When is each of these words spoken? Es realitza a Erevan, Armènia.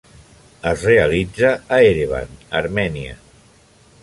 Es 0.71 0.85
realitza 0.87 1.53
a 1.77 1.81
Erevan, 1.91 2.35
Armènia. 2.63 3.19